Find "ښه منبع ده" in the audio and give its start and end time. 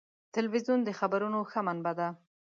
1.51-2.07